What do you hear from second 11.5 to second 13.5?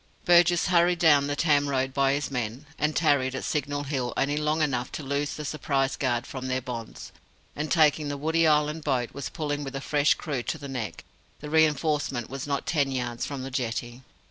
reinforcement was not ten yards from